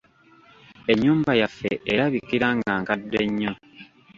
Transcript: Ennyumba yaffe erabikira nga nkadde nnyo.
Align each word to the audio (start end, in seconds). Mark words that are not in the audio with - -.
Ennyumba 0.91 1.31
yaffe 1.41 1.71
erabikira 1.91 2.47
nga 2.57 2.73
nkadde 2.81 3.21
nnyo. 3.27 3.53